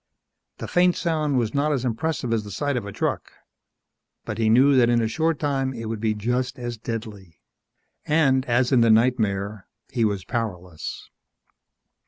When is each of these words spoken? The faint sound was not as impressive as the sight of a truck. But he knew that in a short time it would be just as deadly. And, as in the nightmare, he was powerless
The 0.57 0.67
faint 0.67 0.95
sound 0.95 1.37
was 1.37 1.53
not 1.53 1.71
as 1.71 1.85
impressive 1.85 2.33
as 2.33 2.43
the 2.43 2.49
sight 2.49 2.75
of 2.75 2.87
a 2.87 2.91
truck. 2.91 3.33
But 4.25 4.39
he 4.39 4.49
knew 4.49 4.75
that 4.75 4.89
in 4.89 4.99
a 4.99 5.07
short 5.07 5.37
time 5.37 5.75
it 5.75 5.89
would 5.89 5.99
be 5.99 6.15
just 6.15 6.57
as 6.57 6.75
deadly. 6.75 7.39
And, 8.07 8.43
as 8.45 8.71
in 8.71 8.81
the 8.81 8.89
nightmare, 8.89 9.67
he 9.91 10.03
was 10.03 10.25
powerless 10.25 11.07